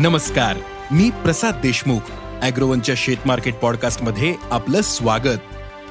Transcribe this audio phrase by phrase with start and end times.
[0.00, 0.56] नमस्कार
[0.90, 2.00] मी प्रसाद देशमुख
[2.42, 5.38] अॅग्रोवनच्या शेत मार्केट पॉडकास्टमध्ये आपलं स्वागत.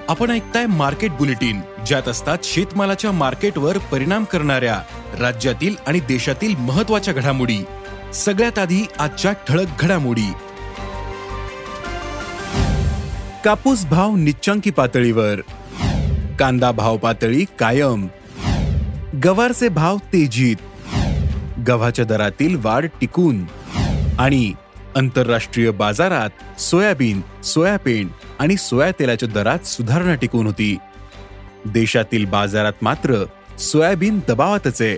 [0.08, 4.82] आपण ऐकताय मार्केट बुलेटिन ज्यात असतात शेतमालाच्या मार्केटवर परिणाम करणाऱ्या
[5.20, 7.58] राज्यातील आणि देशातील महत्त्वाच्या घडामोडी.
[8.14, 10.32] सगळ्यात आधी आजच्या ठळक घडामोडी.
[13.46, 15.42] कापूस भाव निच्चांकी पातळीवर.
[16.40, 18.08] कांदा भाव पातळी कायम.
[19.26, 20.58] गवारचे भाव तेजीत.
[21.68, 23.59] गव्हाच्या दरातील वाढ टिकून.
[24.20, 24.54] आणि
[24.96, 28.08] आंतरराष्ट्रीय बाजारात सोयाबीन सोयाबीन
[28.40, 30.78] आणि सोया तेलाच्या दरात सुधारणा टिकून होती.
[31.66, 33.26] देशातील बाजारात मात्र
[33.60, 34.98] सोयाबीन दबावातच आहे.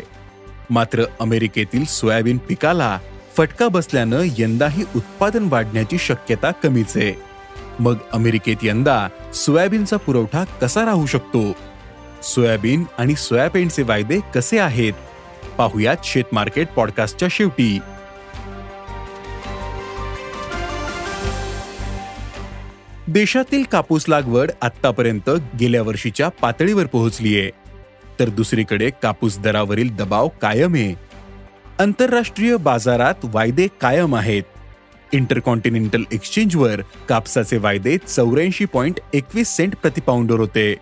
[0.70, 3.00] मात्र अमेरिकेतील सोयाबीन पिकाला
[3.38, 7.14] फटका बसल्यानं यंदाही उत्पादन वाढण्याची शक्यता कमीच आहे.
[7.80, 11.52] मग अमेरिकेत यंदा सोयाबीनचा पुरवठा कसा राहू शकतो?
[12.24, 14.94] सोयाबीन आणि सोयाबीनचे वायदे कसे आहेत?
[15.58, 17.80] पाहुयात शेत मार्केट पॉडकास्टच्या शेवटी.
[23.14, 27.50] देशातील कापूस लागवड आतापर्यंत गेल्या वर्षीच्या पातळीवर पोहोचलीये
[28.20, 30.94] तर दुसरीकडे कापूस दरावरील दबाव कायम आहे.
[31.80, 34.44] आंतरराष्ट्रीय बाजारात वायदे कायम आहेत.
[35.12, 40.76] इंटरकॉन्टिनेंटल एक्सचेंजवर कापसाचे वायदे चौऱ्याऐंशी पॉइंट एकवीस सेंट प्रतिपाऊंडवर होते.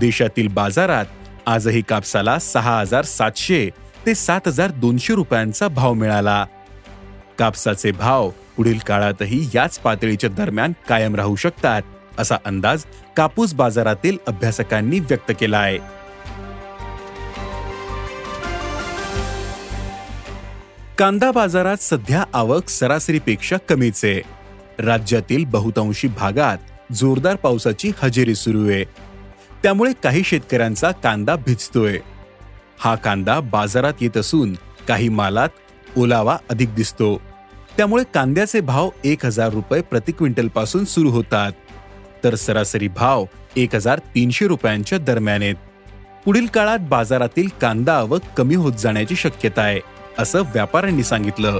[0.00, 1.06] देशातील बाजारात
[1.46, 3.70] आजही कापसाला सहा हजार सातशे
[4.06, 6.44] ते सात हजार दोनशे रुपयांचा भाव मिळाला.
[7.38, 8.30] कापसाचे भाव
[8.60, 11.82] पुढील काळातही याच पातळीच्या दरम्यान कायम राहू शकतात
[12.18, 12.84] असा अंदाज
[13.16, 15.78] कापूस बाजारातील अभ्यासकांनी व्यक्त केला आहे.
[20.98, 24.04] कांदा बाजारात सध्या आवक सरासरीपेक्षा कमीच.
[24.04, 24.20] आहे
[24.78, 28.84] राज्यातील बहुतांशी भागात जोरदार पावसाची हजेरी सुरू आहे.
[29.62, 31.98] त्यामुळे काही शेतकऱ्यांचा कांदा भिजतोय.
[32.78, 34.52] हा कांदा बाजारात येत असून
[34.88, 35.48] काही मालात
[35.96, 37.29] ओलावा अधिक दिसतो.
[37.80, 41.52] त्यामुळे कांद्याचे भाव एक हजार रुपये प्रति क्विंटलपासून सुरू होतात.
[42.24, 43.24] तर सरासरी भाव
[43.56, 45.54] एक हजार तीनशे रुपयांच्या दरम्यान आहेत.
[46.24, 49.80] पुढील काळात बाजारातील कांदा आवक कमी होत जाण्याची शक्यता आहे
[50.18, 51.58] असं व्यापाऱ्यांनी सांगितलं.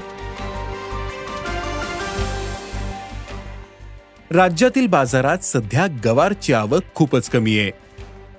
[4.31, 7.71] राज्यातील बाजारात सध्या गवारची आवक खूपच कमी आहे.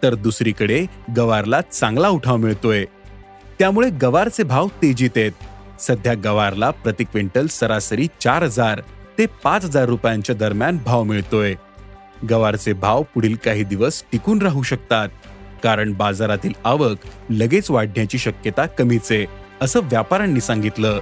[0.04, 0.86] तर दुसरीकडे
[1.18, 2.86] गवारला चांगला उठाव मिळतोय.
[3.60, 5.32] त्यामुळे गवारचे भाव तेजीत आहेत.
[5.82, 8.82] सध्या गवारला प्रति क्विंटल सरासरी चार हजार
[9.18, 11.54] ते पाच हजार रुपयांच्या दरम्यान भाव मिळतोय.
[12.30, 15.10] गवारचे भाव पुढील काही दिवस टिकून राहू शकतात
[15.64, 16.98] कारण बाजारातील आवक
[17.30, 19.26] लगेच वाढण्याची शक्यता कमीच आहे
[19.62, 21.00] असं व्यापाऱ्यांनी सांगितलं.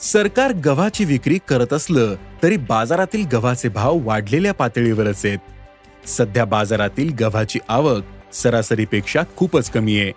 [0.00, 6.08] सरकार गव्हाची विक्री करत असलं तरी बाजारातील गव्हाचे भाव वाढलेल्या पातळीवरच आहेत.
[6.08, 8.02] सध्या बाजारातील गव्हाची आवक
[8.32, 10.10] सरासरीपेक्षा खूपच कमी आहे.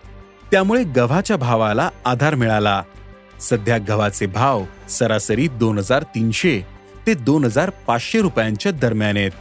[0.52, 2.82] त्यामुळे गव्हाच्या भावाला आधार मिळाला.
[3.42, 6.60] सध्या गव्हाचे भाव सरासरी दोन हजार तीनशे
[7.08, 9.32] ते दोन हजार पाचशे रुपयांच्या दरम्यान आहेत.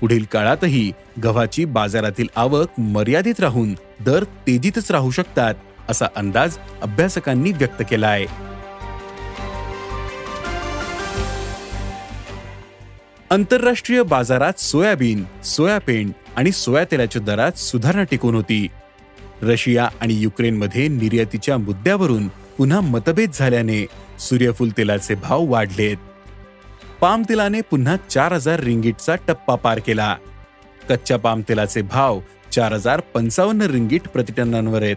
[0.00, 0.90] पुढील काळातही
[1.24, 3.74] गव्हाची बाजारातील आवक मर्यादित राहून
[4.04, 5.54] दर तेजीतच राहू शकतात
[5.88, 8.26] असा अंदाज अभ्यासकांनी व्यक्त केला आहे
[13.30, 18.68] आंतरराष्ट्रीय बाजारात सोयाबीन सोयापेंट आणि सोया तेलाच्या दरात सुधारणा टिकून होती.
[19.42, 23.86] रशिया आणि युक्रेनमध्ये निर्यातीच्या मुद्द्यावरून पुन्हा मतभेद झाल्याने
[24.18, 25.96] सूर्यफूल तेलाचे भाव वाढलेत.
[27.00, 30.16] पाम तेलाने पुन्हा चार हजार रिंगीटचा टप्पा पार केला.
[30.88, 32.20] कच्च्या पाम तेलाचे भाव
[32.52, 34.96] चार हजार पंचावन्न रिंगीट प्रतिटनांवर आहेत.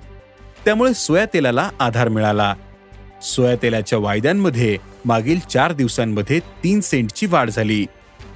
[0.65, 2.55] त्यामुळे सोया तेलाला आधार मिळाला.
[3.21, 7.85] सोया तेलाच्या वायद्यांमध्ये मागील चार दिवसांमध्ये तीन सेंटची वाढ झाली.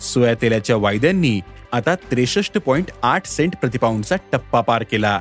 [0.01, 1.41] सोया तेलाच्या वायद्यांनी
[1.72, 5.20] आता त्रेसष्ट पॉईंट आठ सेंट प्रतिपाऊंडचा टप्पा पार केला.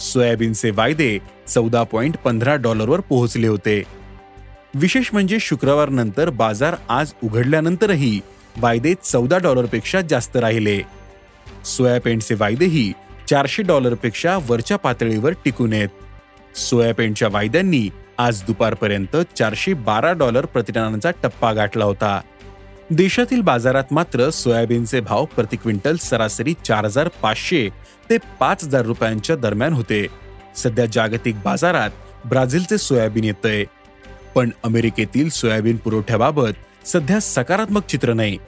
[0.00, 1.18] सोयाबीनचे वायदे
[1.48, 3.82] चौदा पॉईंट पंधरा डॉलरवर पोहोचले होते.
[4.74, 8.20] विशेष म्हणजे शुक्रवार नंतर बाजार आज उघडल्यानंतरही
[8.56, 10.80] वायदे चौदा डॉलरपेक्षा जास्त राहिले.
[11.64, 12.92] सोयापेंटचे वायदेही
[13.30, 15.88] चारशे डॉलरपेक्षा वरच्या पातळीवर टिकून आहेत.
[16.56, 17.88] सोयापेंटच्या वायद्यांनी
[18.18, 22.20] आज दुपारपर्यंत चारशे बारा डॉलर प्रतिटनांचा टप्पा गाठला होता.
[22.92, 27.68] देशातील बाजारात मात्र सोयाबीनचे भाव प्रति क्विंटल सरासरी चार हजार पाचशे
[28.10, 30.06] ते पाच हजार रुपयांच्या दरम्यान होते.
[30.56, 31.90] सध्या जागतिक बाजारात
[32.24, 33.64] ब्राझीलचे सोयाबीन येतंय.
[34.34, 38.38] पण अमेरिकेतील सोयाबीन पुरवठ्याबाबत सध्या सकारात्मक चित्र नाही.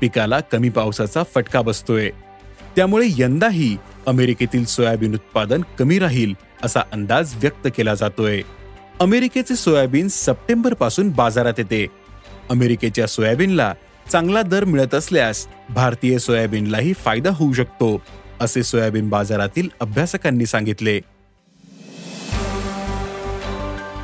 [0.00, 2.10] पिकाला कमी पावसाचा फटका बसतोय.
[2.76, 3.76] त्यामुळे यंदाही
[4.06, 8.42] अमेरिकेतील सोयाबीन उत्पादन कमी राहील असा अंदाज व्यक्त केला जातोय.
[9.00, 12.05] अमेरिकेचे सोयाबीन सप्टेंबरपासून बाजारात येते.
[12.50, 13.74] अमेरिकेच्या सोयाबीनला
[14.12, 18.02] चांगला दर मिळत असल्यास भारतीय सोयाबीनलाही फायदा होऊ शकतो
[18.40, 21.00] असे सोयाबीन बाजारातील अभ्यासकांनी सांगितले.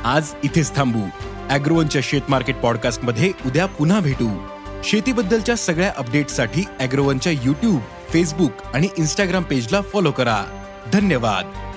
[0.05, 1.01] आज इथेच थांबू.
[1.49, 4.47] अॅग्रोवनच्या शेत मार्केट पॉडकास्टमध्ये उद्या पुन्हा भेटू.
[4.83, 7.79] शेतीबद्दलच्या सगळ्या अपडेटसाठी अॅग्रोवनच्या युट्यूब
[8.09, 10.43] फेसबुक आणि इन्स्टाग्राम पेजला फॉलो करा.
[10.93, 11.72] धन्यवाद.